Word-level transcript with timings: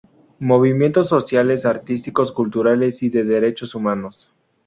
Movimientos 0.39 1.09
sociales, 1.09 1.63
artísticos, 1.67 2.31
culturales 2.31 3.03
y 3.03 3.09
de 3.09 3.23
derechos 3.23 3.75
humanos. 3.75 4.33